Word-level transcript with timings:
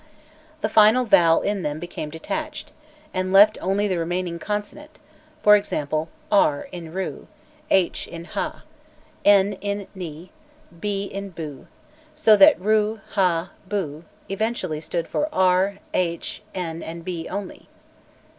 The 0.61 0.67
final 0.67 1.05
vowel 1.05 1.41
in 1.43 1.61
them 1.61 1.77
became 1.77 2.09
detached, 2.09 2.71
and 3.13 3.31
left 3.31 3.59
only 3.61 3.87
the 3.87 3.99
remaining 3.99 4.39
consonant 4.39 4.97
for 5.43 5.55
example, 5.55 6.09
r 6.31 6.67
in 6.71 6.91
rû, 6.91 7.27
h 7.69 8.07
in 8.07 8.25
ha, 8.25 8.63
n 9.23 9.53
in 9.61 9.85
ni, 9.93 10.31
b 10.79 11.03
in 11.05 11.33
bû 11.33 11.67
so 12.15 12.35
that 12.35 12.59
rû, 12.59 12.99
ha, 13.11 13.51
bû, 13.69 14.01
eventually 14.27 14.81
stood 14.81 15.07
for 15.07 15.29
r, 15.31 15.77
h, 15.93 16.41
n, 16.55 16.81
and 16.81 17.05
b 17.05 17.27
only. 17.29 17.69